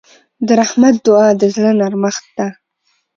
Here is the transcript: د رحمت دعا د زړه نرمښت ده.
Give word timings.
د 0.45 0.47
رحمت 0.59 0.95
دعا 1.05 1.27
د 1.39 1.43
زړه 1.55 1.71
نرمښت 1.79 2.25
ده. 2.37 2.47